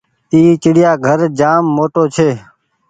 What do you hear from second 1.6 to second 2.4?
موٽو ڇي۔